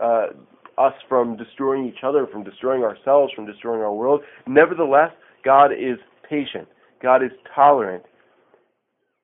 uh, 0.00 0.28
us 0.76 0.94
from 1.08 1.36
destroying 1.36 1.86
each 1.86 2.04
other, 2.04 2.26
from 2.26 2.44
destroying 2.44 2.82
ourselves, 2.82 3.32
from 3.34 3.46
destroying 3.46 3.80
our 3.80 3.92
world. 3.92 4.20
Nevertheless, 4.46 5.10
God 5.44 5.72
is 5.72 5.98
patient. 6.28 6.68
God 7.02 7.22
is 7.22 7.30
tolerant. 7.54 8.04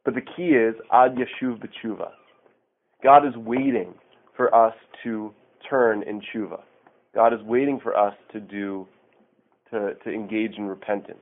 But 0.04 0.14
the 0.14 0.20
key 0.20 0.50
is 0.50 0.74
ad 0.92 1.16
yashuv 1.16 1.60
b'tshuva. 1.60 2.10
God 3.02 3.26
is 3.26 3.34
waiting 3.36 3.94
for 4.36 4.54
us 4.54 4.74
to 5.02 5.32
turn 5.68 6.02
in 6.02 6.20
tshuva. 6.20 6.60
God 7.14 7.32
is 7.32 7.40
waiting 7.42 7.78
for 7.80 7.96
us 7.96 8.14
to 8.32 8.40
do, 8.40 8.86
to, 9.70 9.94
to 10.04 10.10
engage 10.10 10.54
in 10.56 10.64
repentance. 10.64 11.18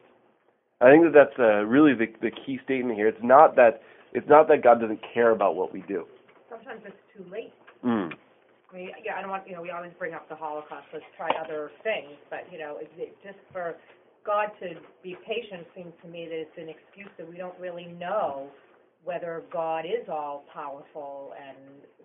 I 0.81 0.91
think 0.91 1.05
that 1.05 1.13
that's 1.13 1.39
uh, 1.39 1.65
really 1.65 1.95
the, 1.95 2.07
the 2.21 2.31
key 2.31 2.59
statement 2.65 2.97
here. 2.97 3.07
It's 3.07 3.23
not 3.23 3.55
that 3.57 3.83
it's 4.13 4.29
not 4.29 4.49
that 4.49 4.63
God 4.63 4.81
doesn't 4.81 5.01
care 5.15 5.31
about 5.31 5.57
what 5.57 5.73
we 5.73 5.83
do. 5.83 6.05
Sometimes 6.51 6.83
it's 6.85 6.97
too 7.17 7.25
late. 7.31 7.53
Mm. 7.85 8.13
I 8.71 8.77
mean, 8.77 8.91
yeah, 9.05 9.17
I 9.17 9.21
don't 9.21 9.31
want, 9.31 9.47
you 9.47 9.55
know, 9.55 9.63
we 9.63 9.71
always 9.71 9.93
bring 9.99 10.13
up 10.13 10.29
the 10.29 10.37
Holocaust, 10.37 10.87
let's 10.93 11.05
try 11.17 11.31
other 11.43 11.71
things, 11.83 12.17
but, 12.31 12.45
you 12.51 12.59
know, 12.59 12.79
it, 12.81 12.91
it, 12.97 13.17
just 13.23 13.39
for 13.53 13.77
God 14.25 14.49
to 14.61 14.81
be 15.03 15.17
patient 15.27 15.67
seems 15.77 15.93
to 16.03 16.09
me 16.09 16.27
that 16.29 16.41
it's 16.41 16.57
an 16.57 16.69
excuse 16.69 17.11
that 17.19 17.29
we 17.29 17.37
don't 17.37 17.59
really 17.59 17.87
know 17.99 18.49
whether 19.05 19.43
God 19.53 19.85
is 19.85 20.09
all 20.09 20.45
powerful 20.53 21.35
and 21.41 21.57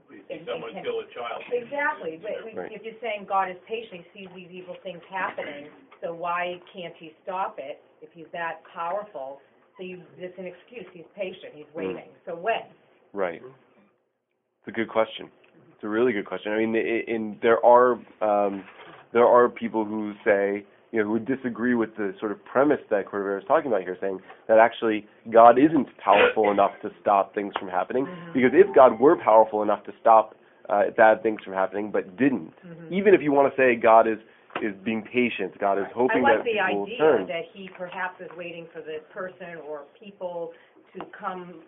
We 0.09 0.21
see 0.29 0.35
And- 0.35 0.45
someone 0.47 0.73
and- 0.73 0.85
kill 0.85 1.01
a 1.01 1.05
child. 1.07 1.43
Exactly, 1.51 2.15
but 2.23 2.45
we- 2.45 2.53
Right. 2.53 2.71
if 2.71 2.81
you're 2.85 2.97
saying 3.01 3.25
God 3.25 3.49
is 3.49 3.57
patient, 3.67 4.05
he 4.13 4.21
sees 4.25 4.33
these 4.33 4.49
evil 4.51 4.75
things 4.75 5.03
happening, 5.09 5.69
so 5.99 6.13
why 6.13 6.61
can't 6.71 6.95
he 6.95 7.13
stop 7.23 7.59
it 7.59 7.81
if 8.01 8.09
he's 8.13 8.29
that 8.29 8.63
powerful? 8.63 9.41
So 9.75 9.83
you, 9.83 10.01
it's 10.17 10.37
an 10.39 10.45
excuse, 10.47 10.87
he's 10.93 11.05
patient, 11.13 11.53
he's 11.53 11.67
waiting, 11.73 12.07
so 12.25 12.35
when? 12.35 12.63
Right. 13.11 13.41
It's 13.43 14.67
a 14.67 14.71
good 14.71 14.87
question. 14.87 15.29
It's 15.73 15.83
a 15.83 15.89
really 15.89 16.13
good 16.13 16.25
question. 16.25 16.53
I 16.53 16.57
mean, 16.65 16.73
i- 16.75 16.79
in 16.79 17.37
there 17.41 17.63
are 17.65 17.99
um, 18.21 18.63
there 19.11 19.27
are 19.27 19.49
people 19.49 19.83
who 19.83 20.13
say, 20.23 20.63
you 20.91 20.99
know, 20.99 21.05
who 21.05 21.11
would 21.13 21.25
disagree 21.25 21.75
with 21.75 21.95
the 21.97 22.13
sort 22.19 22.31
of 22.31 22.43
premise 22.45 22.79
that 22.89 23.05
Cordovero 23.07 23.39
is 23.39 23.45
talking 23.47 23.67
about 23.69 23.81
here, 23.81 23.97
saying 23.99 24.19
that 24.47 24.57
actually 24.57 25.05
God 25.31 25.59
isn't 25.59 25.87
powerful 25.97 26.49
enough 26.51 26.71
to 26.81 26.91
stop 27.01 27.33
things 27.35 27.53
from 27.59 27.67
happening. 27.67 28.05
Mhm. 28.05 28.33
Because 28.33 28.51
if 28.53 28.73
God 28.73 28.99
were 28.99 29.15
powerful 29.17 29.61
enough 29.63 29.83
to 29.85 29.93
stop 29.99 30.35
uh, 30.69 30.89
bad 30.97 31.23
things 31.23 31.41
from 31.43 31.53
happening, 31.53 31.91
but 31.91 32.17
didn't, 32.17 32.53
Mhm. 32.65 32.91
even 32.91 33.13
if 33.13 33.21
you 33.21 33.31
want 33.31 33.49
to 33.49 33.55
say 33.55 33.75
God 33.75 34.05
is 34.07 34.19
is 34.61 34.75
being 34.83 35.03
patient, 35.03 35.55
God 35.59 35.77
is 35.77 35.85
I 35.85 35.89
hoping 35.93 36.23
like 36.23 36.37
that 36.37 36.43
the 36.43 36.57
people 36.57 36.83
idea 36.83 36.97
turn. 36.97 37.27
that 37.27 37.45
he 37.53 37.69
perhaps 37.69 38.19
is 38.19 38.31
waiting 38.35 38.65
for 38.73 38.81
the 38.81 38.99
person 39.13 39.57
or 39.69 39.83
people 39.99 40.51
to 40.93 41.05
come 41.11 41.61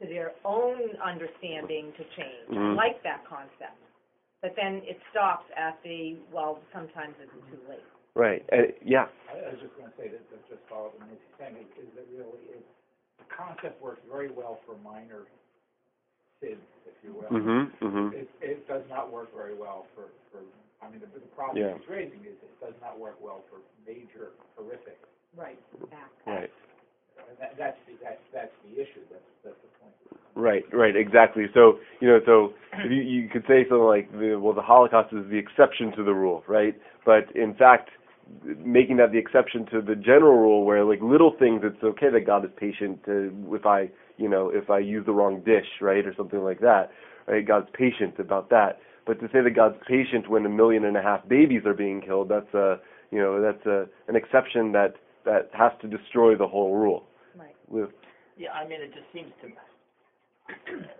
to 0.00 0.06
their 0.06 0.32
own 0.44 0.96
understanding 1.02 1.92
to 1.94 2.04
change. 2.04 2.48
I 2.50 2.54
Mhm. 2.54 2.76
like 2.76 3.02
that 3.02 3.24
concept. 3.24 3.76
But 4.42 4.54
then 4.54 4.82
it 4.84 5.00
stops 5.10 5.50
at 5.56 5.82
the, 5.82 6.16
well, 6.30 6.60
sometimes 6.72 7.16
it's 7.20 7.32
too 7.50 7.60
late. 7.68 7.82
Right. 8.16 8.40
Uh, 8.48 8.72
yeah. 8.80 9.12
I 9.28 9.36
I 9.44 9.52
was 9.52 9.60
just 9.60 9.76
gonna 9.76 9.92
say 10.00 10.08
that, 10.08 10.24
that 10.32 10.40
just 10.48 10.64
follow 10.72 10.88
what 10.96 11.04
Nancy's 11.04 11.36
saying, 11.36 11.60
is, 11.60 11.68
is 11.84 11.92
that 12.00 12.08
really, 12.16 12.40
it, 12.56 12.64
the 13.20 13.28
concept 13.28 13.76
works 13.84 14.00
very 14.08 14.32
well 14.32 14.56
for 14.64 14.72
minor 14.80 15.28
sins, 16.40 16.64
if 16.88 16.96
you 17.04 17.12
will. 17.12 17.28
Mhm. 17.28 17.68
Mhm. 17.84 18.12
It, 18.16 18.28
it 18.40 18.64
does 18.66 18.82
not 18.88 19.12
work 19.12 19.28
very 19.36 19.52
well 19.52 19.84
for, 19.94 20.08
for, 20.32 20.40
I 20.80 20.88
mean, 20.88 21.04
the, 21.04 21.12
the 21.12 21.28
problem 21.36 21.60
Yeah. 21.60 21.76
he's 21.76 21.88
raising 21.92 22.24
is 22.24 22.40
it 22.40 22.56
does 22.58 22.72
not 22.80 22.98
work 22.98 23.20
well 23.20 23.44
for 23.52 23.60
major 23.84 24.32
horrific, 24.56 24.96
Right. 25.36 25.60
Back. 25.92 26.08
Right. 26.26 26.50
and 27.20 27.36
that, 27.38 27.52
that's 27.60 27.76
the, 27.86 28.00
that's, 28.02 28.22
that's 28.32 28.52
the 28.64 28.80
issue, 28.80 29.04
that's, 29.12 29.28
that's 29.44 29.60
the 29.60 29.68
point. 29.76 29.92
Right, 30.34 30.64
right, 30.72 30.96
exactly. 30.96 31.46
So 31.52 31.80
you 32.00 32.08
know, 32.08 32.20
so 32.24 32.54
you 32.88 32.96
you 33.02 33.28
could 33.28 33.44
say 33.48 33.64
something 33.68 33.84
like, 33.84 34.10
the, 34.12 34.36
well, 34.40 34.52
the 34.54 34.62
Holocaust 34.64 35.12
is 35.12 35.28
the 35.28 35.36
exception 35.36 35.92
to 35.96 36.02
the 36.04 36.12
rule, 36.14 36.44
right? 36.46 36.74
But 37.04 37.34
in 37.36 37.54
fact, 37.54 37.90
making 38.44 38.96
that 38.98 39.12
the 39.12 39.18
exception 39.18 39.66
to 39.66 39.80
the 39.80 39.94
general 39.94 40.36
rule, 40.36 40.64
where 40.64 40.84
like 40.84 41.00
little 41.02 41.34
things, 41.38 41.62
it's 41.64 41.82
okay 41.82 42.10
that 42.10 42.26
God 42.26 42.44
is 42.44 42.50
patient 42.56 43.04
to, 43.04 43.32
if 43.52 43.66
I, 43.66 43.90
you 44.16 44.28
know, 44.28 44.50
if 44.52 44.70
I 44.70 44.78
use 44.78 45.04
the 45.06 45.12
wrong 45.12 45.42
dish, 45.44 45.66
right, 45.80 46.04
or 46.06 46.14
something 46.16 46.42
like 46.42 46.60
that, 46.60 46.90
right? 47.26 47.46
God's 47.46 47.68
patient 47.72 48.18
about 48.18 48.50
that. 48.50 48.80
But 49.06 49.20
to 49.20 49.26
say 49.26 49.40
that 49.42 49.54
God's 49.54 49.76
patient 49.86 50.28
when 50.28 50.44
a 50.44 50.48
million 50.48 50.84
and 50.84 50.96
a 50.96 51.02
half 51.02 51.26
babies 51.28 51.62
are 51.64 51.74
being 51.74 52.00
killed, 52.00 52.28
that's 52.28 52.52
a, 52.54 52.80
you 53.10 53.18
know, 53.18 53.40
that's 53.40 53.64
a 53.66 53.86
an 54.08 54.16
exception 54.16 54.72
that 54.72 54.94
that 55.24 55.50
has 55.52 55.72
to 55.82 55.88
destroy 55.88 56.36
the 56.36 56.46
whole 56.46 56.74
rule. 56.74 57.04
Right. 57.36 57.54
Lou? 57.70 57.88
Yeah, 58.36 58.50
I 58.52 58.66
mean, 58.66 58.80
it 58.80 58.92
just 58.94 59.06
seems 59.12 59.30
to. 59.42 59.48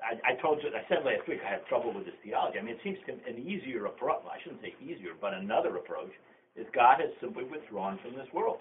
I, 0.02 0.34
I 0.34 0.42
told 0.42 0.58
you, 0.62 0.70
I 0.70 0.82
said 0.88 1.06
last 1.06 1.28
week 1.28 1.38
I 1.46 1.50
had 1.50 1.66
trouble 1.66 1.94
with 1.94 2.04
this 2.04 2.14
theology. 2.24 2.58
I 2.58 2.62
mean, 2.62 2.74
it 2.74 2.80
seems 2.82 2.98
to 3.06 3.12
an 3.14 3.38
easier 3.38 3.86
approach. 3.86 4.22
I 4.26 4.42
shouldn't 4.42 4.62
say 4.62 4.74
easier, 4.82 5.14
but 5.20 5.34
another 5.34 5.76
approach 5.76 6.10
is 6.56 6.66
God 6.74 7.00
has 7.00 7.10
simply 7.20 7.44
withdrawn 7.44 7.98
from 8.02 8.12
this 8.16 8.28
world. 8.32 8.58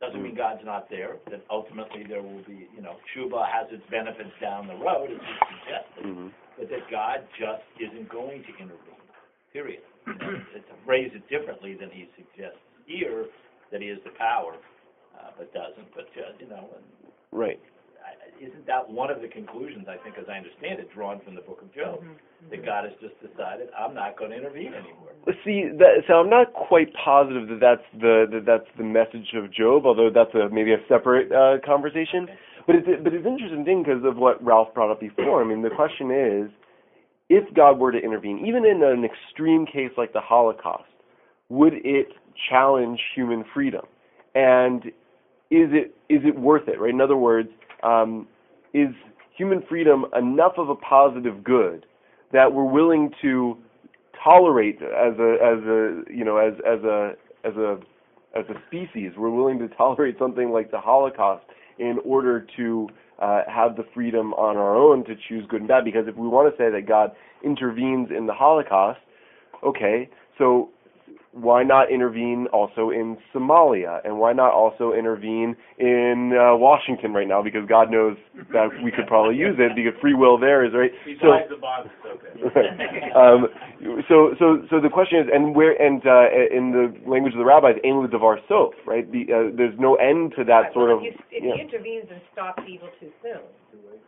Doesn't 0.00 0.22
mean 0.22 0.34
God's 0.34 0.64
not 0.64 0.88
there. 0.88 1.16
That 1.30 1.44
ultimately 1.50 2.04
there 2.08 2.22
will 2.22 2.42
be, 2.48 2.68
you 2.74 2.80
know, 2.80 2.96
Shuba 3.12 3.44
has 3.52 3.68
its 3.70 3.82
benefits 3.90 4.32
down 4.40 4.66
the 4.66 4.74
road, 4.76 5.10
as 5.12 5.20
you 5.20 5.36
suggested, 5.60 6.04
Mm-hmm. 6.06 6.28
but 6.58 6.68
that 6.70 6.84
God 6.90 7.18
just 7.38 7.64
isn't 7.76 8.08
going 8.08 8.42
to 8.44 8.52
intervene. 8.56 9.04
Period. 9.52 9.82
You 10.06 10.14
know, 10.14 10.30
to 10.56 10.74
phrase 10.86 11.12
it 11.14 11.28
differently 11.28 11.74
than 11.74 11.90
he 11.90 12.08
suggests 12.16 12.58
here, 12.86 13.26
that 13.70 13.82
he 13.82 13.88
has 13.88 13.98
the 14.04 14.16
power, 14.16 14.56
uh, 15.20 15.30
but 15.36 15.52
doesn't. 15.52 15.92
But 15.94 16.08
uh, 16.16 16.32
you 16.40 16.48
know, 16.48 16.68
and 16.74 17.12
Right. 17.32 17.60
I- 18.40 18.44
isn't 18.44 18.66
that 18.66 18.88
one 18.88 19.10
of 19.10 19.20
the 19.20 19.28
conclusions, 19.28 19.86
I 19.88 19.96
think, 20.02 20.16
as 20.18 20.24
I 20.28 20.36
understand 20.38 20.80
it, 20.80 20.92
drawn 20.94 21.20
from 21.20 21.34
the 21.34 21.42
book 21.42 21.62
of 21.62 21.72
Job? 21.74 22.02
That 22.50 22.64
God 22.64 22.84
has 22.84 22.94
just 23.00 23.14
decided, 23.20 23.68
I'm 23.78 23.94
not 23.94 24.18
going 24.18 24.30
to 24.30 24.36
intervene 24.36 24.72
anymore. 24.72 25.12
See, 25.44 25.68
that, 25.78 26.04
so 26.08 26.14
I'm 26.14 26.30
not 26.30 26.54
quite 26.54 26.88
positive 26.94 27.48
that 27.48 27.60
that's 27.60 27.84
the 28.00 28.24
that 28.32 28.46
that's 28.46 28.66
the 28.78 28.84
message 28.84 29.34
of 29.34 29.52
Job, 29.52 29.84
although 29.84 30.08
that's 30.12 30.34
a 30.34 30.48
maybe 30.48 30.72
a 30.72 30.78
separate 30.88 31.30
uh, 31.30 31.58
conversation. 31.64 32.26
But 32.66 32.76
it's 32.76 32.88
but 33.04 33.12
it's 33.12 33.26
an 33.26 33.32
interesting 33.32 33.64
thing 33.64 33.82
because 33.82 34.02
of 34.04 34.16
what 34.16 34.42
Ralph 34.42 34.72
brought 34.72 34.90
up 34.90 35.00
before. 35.00 35.42
I 35.42 35.46
mean, 35.46 35.60
the 35.60 35.70
question 35.70 36.10
is, 36.10 36.50
if 37.28 37.52
God 37.54 37.78
were 37.78 37.92
to 37.92 37.98
intervene, 37.98 38.44
even 38.46 38.64
in 38.64 38.82
an 38.82 39.04
extreme 39.04 39.66
case 39.66 39.90
like 39.98 40.14
the 40.14 40.20
Holocaust, 40.20 40.88
would 41.50 41.74
it 41.74 42.08
challenge 42.48 43.00
human 43.14 43.44
freedom? 43.52 43.84
And 44.34 44.86
is 45.50 45.68
it 45.72 45.94
is 46.08 46.22
it 46.24 46.38
worth 46.38 46.68
it? 46.68 46.80
Right. 46.80 46.90
In 46.90 47.00
other 47.02 47.16
words, 47.16 47.50
um, 47.82 48.26
is 48.74 48.88
human 49.36 49.62
freedom 49.68 50.06
enough 50.16 50.52
of 50.58 50.68
a 50.68 50.74
positive 50.74 51.42
good 51.42 51.86
that 52.32 52.52
we're 52.52 52.64
willing 52.64 53.10
to 53.22 53.56
tolerate 54.22 54.76
as 54.82 55.18
a 55.18 55.36
as 55.42 55.64
a 55.64 56.02
you 56.12 56.24
know 56.24 56.36
as 56.36 56.54
as 56.66 56.82
a 56.84 57.12
as 57.44 57.54
a 57.56 57.78
as 58.36 58.44
a 58.48 58.54
species? 58.68 59.12
We're 59.16 59.30
willing 59.30 59.58
to 59.60 59.68
tolerate 59.68 60.16
something 60.18 60.50
like 60.50 60.70
the 60.70 60.80
holocaust 60.80 61.44
in 61.78 61.98
order 62.04 62.46
to 62.56 62.88
uh, 63.20 63.42
have 63.48 63.76
the 63.76 63.84
freedom 63.94 64.32
on 64.34 64.56
our 64.56 64.76
own 64.76 65.04
to 65.04 65.14
choose 65.28 65.44
good 65.48 65.60
and 65.60 65.68
bad. 65.68 65.84
Because 65.84 66.06
if 66.06 66.16
we 66.16 66.28
want 66.28 66.54
to 66.54 66.62
say 66.62 66.70
that 66.70 66.86
god 66.86 67.12
intervenes 67.44 68.08
in 68.16 68.26
the 68.26 68.34
holocaust 68.34 69.00
okay 69.62 70.08
so 70.38 70.70
why 71.32 71.62
not 71.62 71.90
intervene 71.90 72.46
also 72.52 72.90
in 72.90 73.16
Somalia 73.32 74.00
and 74.04 74.18
why 74.18 74.32
not 74.32 74.52
also 74.52 74.92
intervene 74.92 75.56
in 75.78 76.32
uh, 76.34 76.56
Washington 76.56 77.12
right 77.12 77.28
now 77.28 77.42
because 77.42 77.68
God 77.68 77.90
knows 77.90 78.16
that 78.52 78.68
we 78.82 78.90
could 78.90 79.06
probably 79.06 79.36
use 79.36 79.56
it 79.58 79.76
because 79.76 79.98
free 80.00 80.14
will 80.14 80.38
there 80.38 80.64
is 80.64 80.72
right 80.74 80.90
so 81.20 81.30
Besides 81.30 81.50
the 81.50 81.56
bonds, 81.56 81.90
it's 82.02 82.56
okay. 82.56 83.10
um, 83.16 83.46
so, 84.08 84.34
so, 84.38 84.66
so 84.70 84.80
the 84.80 84.88
question 84.88 85.20
is, 85.20 85.26
and 85.32 85.54
where, 85.54 85.72
and 85.80 86.02
uh, 86.04 86.28
in 86.50 86.72
the 86.72 86.92
language 87.08 87.32
of 87.32 87.38
the 87.38 87.44
rabbis, 87.44 87.76
"Ein 87.84 88.02
ledavar 88.02 88.36
sof," 88.48 88.74
right? 88.86 89.10
The, 89.10 89.24
uh, 89.30 89.56
there's 89.56 89.78
no 89.78 89.94
end 89.96 90.34
to 90.36 90.44
that 90.44 90.70
Right, 90.70 90.74
sort 90.74 90.88
well, 90.90 90.98
of. 90.98 91.04
If, 91.04 91.14
you, 91.14 91.38
if 91.38 91.44
yeah. 91.44 91.54
he 91.56 91.60
intervenes 91.60 92.06
and 92.10 92.20
stops 92.32 92.62
evil 92.68 92.88
too 93.00 93.10
soon, 93.22 93.44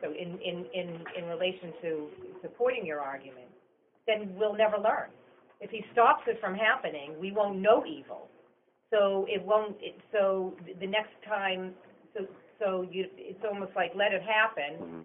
so 0.03 0.11
in, 0.11 0.39
in, 0.43 0.67
in, 0.75 1.05
in 1.17 1.25
relation 1.31 1.73
to 1.83 2.09
supporting 2.43 2.85
your 2.85 3.01
argument, 3.01 3.49
then 4.07 4.35
we'll 4.37 4.57
never 4.57 4.77
learn. 4.77 5.09
If 5.63 5.71
he 5.71 5.85
stops 5.93 6.23
it 6.27 6.41
from 6.41 6.55
happening, 6.59 7.15
we 7.21 7.31
won't 7.31 7.59
know 7.63 7.87
evil. 7.87 8.27
So 8.91 9.25
it 9.31 9.41
won't, 9.41 9.77
it, 9.81 9.95
so 10.11 10.53
the 10.81 10.87
next 10.87 11.15
time, 11.27 11.73
so, 12.13 12.27
so 12.59 12.87
you, 12.91 13.07
it's 13.17 13.41
almost 13.47 13.71
like 13.77 13.93
let 13.95 14.13
it 14.13 14.23
happen, 14.23 14.77
Mhm. 14.83 15.05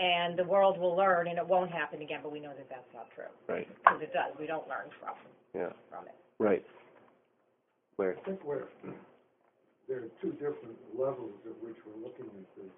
and 0.00 0.36
the 0.36 0.44
world 0.44 0.76
will 0.76 0.96
learn, 0.96 1.28
and 1.28 1.38
it 1.38 1.46
won't 1.46 1.70
happen 1.70 2.02
again, 2.02 2.20
but 2.22 2.32
we 2.32 2.40
know 2.40 2.52
that 2.52 2.68
that's 2.68 2.92
not 2.92 3.06
true. 3.14 3.30
Right. 3.46 3.68
Because 3.78 4.02
it 4.02 4.12
does, 4.12 4.34
we 4.38 4.46
don't 4.46 4.66
learn 4.68 4.90
from, 5.00 5.14
Yeah. 5.54 5.72
from 5.88 6.08
it. 6.08 6.14
Right. 6.38 6.66
Where? 7.96 8.18
I 8.18 8.20
think 8.26 8.42
we're, 8.44 8.66
there 9.88 9.98
are 10.02 10.10
two 10.20 10.32
different 10.32 10.76
levels 10.98 11.32
at 11.46 11.56
which 11.62 11.76
we're 11.86 12.02
looking 12.02 12.26
at 12.26 12.56
this. 12.56 12.74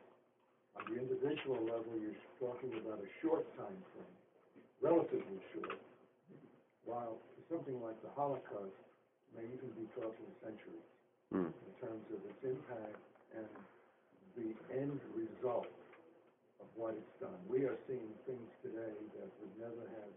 On 0.76 0.84
the 0.92 1.00
individual 1.00 1.56
level, 1.64 1.96
you're 1.98 2.20
talking 2.38 2.74
about 2.84 3.00
a 3.00 3.08
short 3.22 3.46
time 3.56 3.82
frame, 3.94 4.18
relatively 4.82 5.40
short, 5.54 5.78
while 6.84 7.18
something 7.50 7.80
like 7.82 7.96
the 8.02 8.10
Holocaust 8.16 8.76
may 9.36 9.44
even 9.44 9.70
be 9.76 9.86
talking 9.96 10.28
centuries 10.42 10.86
Mm. 11.32 11.50
in 11.50 11.72
terms 11.80 12.04
of 12.14 12.20
its 12.30 12.42
impact 12.44 13.00
and 13.34 13.48
the 14.36 14.54
end 14.70 15.00
result 15.16 15.66
of 16.60 16.66
what 16.76 16.94
it's 16.94 17.14
done. 17.18 17.34
We 17.48 17.64
are 17.66 17.76
seeing 17.88 18.12
things 18.26 18.50
today 18.62 18.94
that 19.18 19.30
would 19.40 19.54
never 19.58 19.82
have 19.98 20.14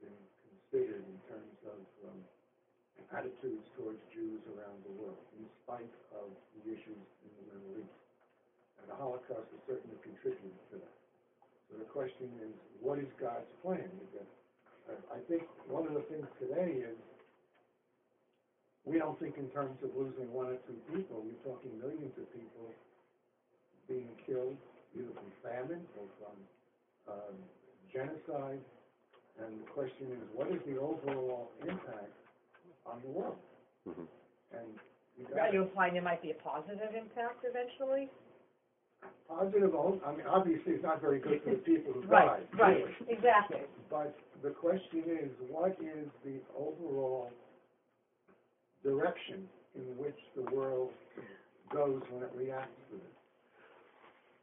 been 0.00 0.20
considered 0.48 1.04
in 1.06 1.18
terms 1.30 1.56
of 1.70 1.78
um, 2.10 2.20
attitudes 3.14 3.62
towards 3.78 4.00
Jews 4.10 4.42
around 4.56 4.82
the 4.86 4.94
world, 4.98 5.22
in 5.38 5.46
spite 5.62 5.94
of 6.18 6.30
the 6.58 6.72
issues 6.72 7.04
in 7.22 7.30
the 7.38 7.44
Middle 7.54 7.84
East. 7.84 7.98
And 8.82 8.90
the 8.90 8.96
Holocaust 8.98 9.46
has 9.54 9.62
certainly 9.68 9.98
contributed 10.02 10.56
to 10.72 10.76
that. 10.82 10.96
So 11.70 11.78
the 11.78 11.90
question 11.94 12.30
is, 12.42 12.54
what 12.80 12.98
is 12.98 13.08
God's 13.20 13.46
plan? 13.62 13.90
I 14.88 15.16
I 15.16 15.20
think 15.28 15.42
one 15.68 15.86
of 15.86 15.94
the 15.94 16.02
things 16.10 16.26
today 16.38 16.82
is, 16.84 16.96
we 18.84 18.98
don't 18.98 19.18
think 19.18 19.36
in 19.38 19.48
terms 19.50 19.76
of 19.82 19.90
losing 19.96 20.32
one 20.32 20.48
or 20.48 20.58
two 20.68 20.76
people, 20.92 21.22
we're 21.24 21.40
talking 21.44 21.72
millions 21.80 22.12
of 22.18 22.26
people 22.32 22.68
being 23.88 24.08
killed, 24.26 24.56
either 24.94 25.08
from 25.14 25.30
famine 25.42 25.84
or 25.96 26.04
from 26.20 26.36
um, 27.14 27.34
genocide. 27.92 28.60
And 29.40 29.60
the 29.60 29.66
question 29.72 30.12
is, 30.12 30.22
what 30.32 30.48
is 30.48 30.60
the 30.66 30.78
overall 30.78 31.50
impact 31.62 32.12
on 32.86 33.00
the 33.02 33.10
world? 33.10 33.36
Mhm. 33.88 34.06
And 34.52 34.78
You 35.16 35.26
Are 35.26 35.34
got 35.46 35.52
you 35.54 35.60
it. 35.62 35.64
implying 35.70 35.94
there 35.94 36.02
might 36.02 36.22
be 36.22 36.30
a 36.32 36.34
positive 36.34 36.94
impact 36.94 37.44
eventually? 37.44 38.10
Positive, 39.28 39.74
on- 39.74 40.00
I 40.04 40.12
mean, 40.14 40.26
obviously, 40.26 40.74
it's 40.74 40.82
not 40.84 41.00
very 41.00 41.18
good 41.18 41.42
for 41.42 41.50
the 41.50 41.56
people 41.56 41.92
who 41.94 42.02
Right, 42.02 42.46
died. 42.52 42.58
right, 42.60 42.76
really. 42.84 42.94
exactly. 43.08 43.62
But 43.90 44.14
the 44.42 44.50
question 44.50 45.02
is, 45.06 45.30
what 45.48 45.80
is 45.80 46.08
the 46.24 46.40
overall 46.56 47.30
direction 48.82 49.48
in 49.74 49.96
which 49.96 50.18
the 50.36 50.42
world 50.54 50.92
goes 51.70 52.02
when 52.10 52.22
it 52.22 52.32
reacts 52.34 52.76
to 52.90 52.96
this? 52.96 53.16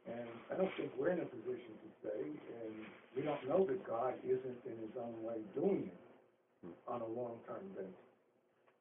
And 0.06 0.28
I 0.50 0.54
don't 0.56 0.72
think 0.76 0.90
we're 0.96 1.10
in 1.10 1.20
a 1.20 1.26
position 1.26 1.78
to 1.78 1.88
say, 2.08 2.20
and 2.64 2.86
we 3.14 3.22
don't 3.22 3.42
know 3.48 3.64
that 3.66 3.84
God 3.86 4.14
isn't 4.24 4.64
in 4.66 4.76
his 4.78 4.96
own 4.98 5.22
way 5.22 5.38
doing 5.54 5.90
it 5.90 6.74
on 6.88 7.00
a 7.02 7.06
long-term 7.06 7.62
basis. 7.76 7.94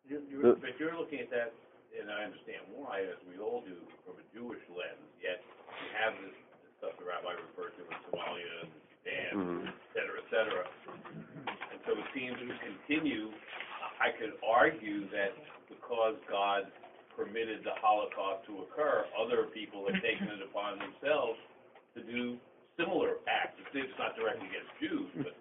You're, 0.09 0.41
The- 0.41 0.59
but 0.59 0.79
you're 0.79 0.97
looking 0.97 1.19
at 1.19 1.29
that, 1.29 1.53
and 1.99 2.09
I 2.11 2.23
understand 2.25 2.61
why, 2.73 3.01
as 3.01 3.17
we 3.29 3.37
all 3.37 3.61
do, 3.61 3.75
from 4.05 4.17
a 4.17 4.23
Jewish 4.33 4.61
lens, 4.69 5.09
yet 5.21 5.40
you 5.40 5.40
have 6.01 6.17
this, 6.25 6.33
this 6.65 6.73
stuff 6.81 6.93
the 6.97 7.05
rabbi 7.05 7.37
referred 7.37 7.77
to 7.77 7.85
in 7.85 7.97
Somalia 8.09 8.53
and 8.65 8.71
Japan, 8.89 9.31
Mhm. 9.37 9.67
et 9.69 9.77
cetera, 9.93 10.17
et 10.17 10.27
cetera. 10.33 10.63
And 11.69 11.79
so 11.85 11.93
it 11.93 12.07
seems 12.13 12.37
to 12.41 12.47
continue, 12.57 13.29
I 14.01 14.09
could 14.17 14.33
argue 14.41 15.05
that 15.13 15.33
because 15.69 16.17
God 16.27 16.71
permitted 17.15 17.63
the 17.63 17.75
Holocaust 17.77 18.45
to 18.47 18.61
occur, 18.65 19.05
other 19.17 19.45
people 19.53 19.85
have 19.91 20.01
taken 20.01 20.27
it 20.27 20.41
upon 20.41 20.79
themselves 20.79 21.37
to 21.93 22.01
do 22.01 22.39
similar 22.77 23.17
acts. 23.27 23.59
It's- 23.59 23.75
It's 23.89 23.97
not 23.99 24.15
directly 24.15 24.47
against 24.47 24.71
Jews, 24.79 25.09
but 25.15 25.35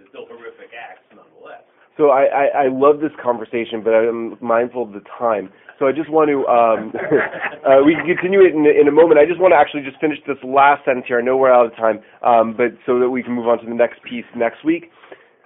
it's 0.00 0.08
still 0.08 0.26
horrific 0.26 0.72
acts 0.74 1.04
nonetheless. 1.14 1.64
So 1.98 2.10
I, 2.10 2.24
I, 2.30 2.44
I 2.64 2.68
love 2.70 3.00
this 3.00 3.10
conversation, 3.20 3.82
but 3.82 3.90
I'm 3.90 4.38
mindful 4.40 4.84
of 4.84 4.92
the 4.92 5.02
time. 5.18 5.50
So 5.78 5.86
I 5.86 5.92
just 5.92 6.08
want 6.08 6.30
to, 6.30 6.46
um, 6.46 6.94
uh, 7.66 7.82
we 7.84 7.94
can 7.94 8.06
continue 8.06 8.40
it 8.40 8.54
in, 8.54 8.66
in 8.66 8.86
a 8.86 8.94
moment. 8.94 9.18
I 9.18 9.26
just 9.26 9.40
want 9.40 9.50
to 9.52 9.58
actually 9.58 9.82
just 9.82 9.98
finish 10.00 10.18
this 10.26 10.38
last 10.42 10.84
sentence 10.84 11.06
here. 11.06 11.18
I 11.18 11.22
know 11.22 11.36
we're 11.36 11.52
out 11.52 11.66
of 11.66 11.74
time, 11.74 11.98
um, 12.22 12.54
but 12.56 12.78
so 12.86 12.98
that 13.00 13.10
we 13.10 13.22
can 13.22 13.32
move 13.34 13.48
on 13.48 13.58
to 13.58 13.66
the 13.66 13.74
next 13.74 14.02
piece 14.02 14.24
next 14.36 14.64
week. 14.64 14.90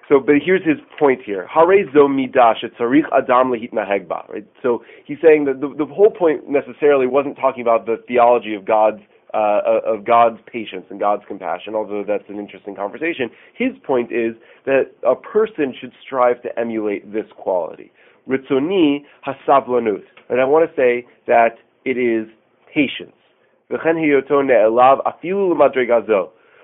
So, 0.08 0.20
but 0.20 0.36
here's 0.44 0.64
his 0.64 0.76
point 0.98 1.22
here. 1.24 1.46
Hare 1.48 1.88
zo 1.92 2.06
midah 2.06 2.54
shetzarich 2.60 3.08
adam 3.16 3.48
lehitnaheg 3.48 4.06
ba. 4.06 4.24
Right. 4.28 4.46
So 4.62 4.84
he's 5.06 5.18
saying 5.24 5.46
that 5.46 5.60
the, 5.60 5.72
the 5.72 5.86
whole 5.86 6.10
point 6.10 6.48
necessarily 6.50 7.06
wasn't 7.06 7.36
talking 7.36 7.62
about 7.62 7.86
the 7.86 7.96
theology 8.06 8.54
of 8.54 8.66
God's 8.66 9.00
uh, 9.34 9.60
of 9.86 10.04
God's 10.04 10.38
patience 10.50 10.86
and 10.90 11.00
God's 11.00 11.22
compassion, 11.26 11.74
although 11.74 12.04
that's 12.06 12.28
an 12.28 12.38
interesting 12.38 12.74
conversation. 12.74 13.30
His 13.54 13.72
point 13.84 14.12
is 14.12 14.34
that 14.66 14.92
a 15.06 15.14
person 15.14 15.74
should 15.78 15.92
strive 16.04 16.42
to 16.42 16.58
emulate 16.58 17.12
this 17.12 17.26
quality. 17.36 17.92
Ritzoni 18.28 19.04
hasavlanut. 19.26 20.04
And 20.28 20.40
I 20.40 20.44
want 20.44 20.68
to 20.68 20.76
say 20.76 21.06
that 21.26 21.58
it 21.84 21.98
is 21.98 22.28
patience. 22.72 23.16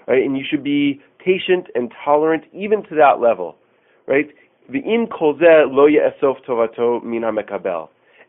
Right? 0.06 0.24
And 0.24 0.36
you 0.36 0.44
should 0.48 0.64
be 0.64 1.00
patient 1.18 1.66
and 1.74 1.92
tolerant 2.04 2.44
even 2.52 2.82
to 2.84 2.94
that 2.96 3.20
level. 3.20 3.56
Right? 4.06 4.28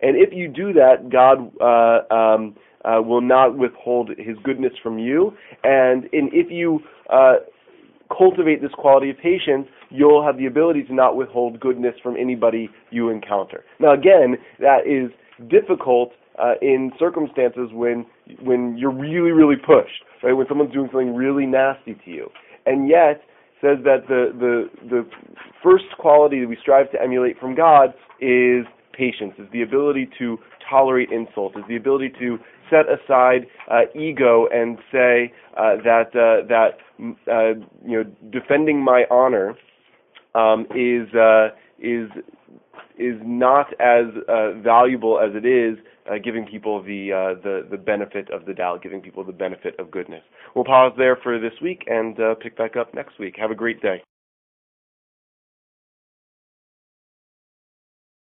And 0.01 0.15
if 0.15 0.29
you 0.33 0.47
do 0.47 0.73
that, 0.73 1.09
God 1.09 1.51
uh, 1.61 2.13
um, 2.13 2.55
uh, 2.85 3.01
will 3.01 3.21
not 3.21 3.57
withhold 3.57 4.09
His 4.17 4.37
goodness 4.43 4.73
from 4.81 4.99
you. 4.99 5.33
And 5.63 6.05
if 6.11 6.51
you 6.51 6.79
uh, 7.11 7.35
cultivate 8.15 8.61
this 8.61 8.71
quality 8.73 9.09
of 9.09 9.17
patience, 9.17 9.67
you'll 9.89 10.23
have 10.23 10.37
the 10.37 10.45
ability 10.45 10.83
to 10.83 10.93
not 10.93 11.15
withhold 11.15 11.59
goodness 11.59 11.95
from 12.01 12.15
anybody 12.17 12.69
you 12.91 13.09
encounter. 13.09 13.63
Now, 13.79 13.93
again, 13.93 14.37
that 14.59 14.87
is 14.87 15.11
difficult 15.49 16.11
uh, 16.37 16.53
in 16.61 16.91
circumstances 16.97 17.69
when 17.73 18.05
when 18.41 18.77
you're 18.77 18.91
really, 18.91 19.31
really 19.31 19.55
pushed, 19.55 20.03
right? 20.23 20.33
When 20.33 20.47
someone's 20.47 20.71
doing 20.71 20.87
something 20.91 21.15
really 21.15 21.45
nasty 21.45 21.95
to 22.05 22.11
you, 22.11 22.29
and 22.65 22.87
yet 22.87 23.21
says 23.61 23.77
that 23.83 24.07
the 24.07 24.31
the 24.39 24.69
the 24.89 25.09
first 25.61 25.85
quality 25.97 26.39
that 26.39 26.47
we 26.47 26.57
strive 26.61 26.91
to 26.91 27.01
emulate 27.01 27.37
from 27.39 27.55
God 27.55 27.93
is 28.21 28.65
patience, 28.93 29.33
is 29.37 29.47
the 29.51 29.61
ability 29.61 30.09
to 30.19 30.37
tolerate 30.69 31.09
insult, 31.11 31.57
is 31.57 31.63
the 31.67 31.75
ability 31.75 32.11
to 32.19 32.37
set 32.69 32.85
aside 32.87 33.47
uh, 33.69 33.81
ego 33.99 34.47
and 34.53 34.77
say 34.91 35.33
uh, 35.57 35.75
that 35.83 36.09
uh, 36.15 36.45
that 36.47 36.77
mm, 36.99 37.15
uh, 37.27 37.59
you 37.85 38.03
know 38.03 38.11
defending 38.31 38.83
my 38.83 39.05
honor 39.09 39.55
um, 40.35 40.65
is 40.75 41.13
uh, 41.15 41.49
is 41.79 42.09
is 42.97 43.15
not 43.23 43.67
as 43.79 44.05
uh, 44.27 44.51
valuable 44.59 45.19
as 45.19 45.31
it 45.33 45.45
is 45.45 45.77
uh, 46.09 46.17
giving 46.23 46.45
people 46.45 46.81
the 46.83 47.11
uh, 47.11 47.41
the 47.41 47.67
the 47.69 47.77
benefit 47.77 48.29
of 48.31 48.45
the 48.45 48.53
doubt, 48.53 48.81
giving 48.83 49.01
people 49.01 49.23
the 49.23 49.31
benefit 49.31 49.79
of 49.79 49.91
goodness. 49.91 50.23
We'll 50.55 50.65
pause 50.65 50.93
there 50.97 51.17
for 51.21 51.39
this 51.39 51.53
week 51.61 51.83
and 51.87 52.19
uh, 52.19 52.35
pick 52.35 52.57
back 52.57 52.75
up 52.75 52.93
next 52.93 53.19
week. 53.19 53.35
Have 53.37 53.51
a 53.51 53.55
great 53.55 53.81
day. 53.81 54.03